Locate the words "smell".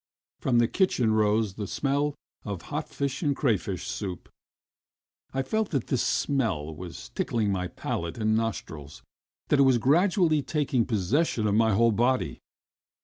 1.67-2.15, 6.03-6.73